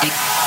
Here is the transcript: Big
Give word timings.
Big 0.00 0.37